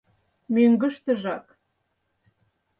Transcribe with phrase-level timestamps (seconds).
[0.53, 1.45] —Мӧҥгыштыжак.